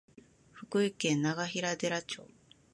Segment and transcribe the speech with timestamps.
[0.51, 2.27] 福井県永平寺町